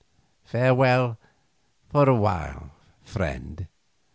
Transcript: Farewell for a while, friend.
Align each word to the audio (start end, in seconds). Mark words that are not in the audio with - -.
Farewell 0.45 1.19
for 1.91 2.09
a 2.09 2.15
while, 2.15 2.71
friend. 3.03 3.67